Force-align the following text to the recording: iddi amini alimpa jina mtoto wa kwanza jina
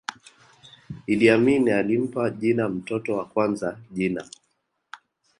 iddi 1.11 1.25
amini 1.35 1.71
alimpa 1.71 2.29
jina 2.29 2.69
mtoto 2.69 3.17
wa 3.17 3.25
kwanza 3.25 3.79
jina 3.91 4.27